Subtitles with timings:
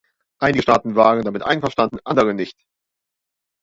[0.39, 2.57] Einige Staaten waren damit einverstanden, andere nicht.